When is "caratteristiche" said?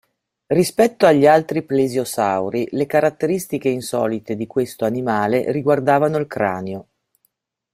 2.87-3.69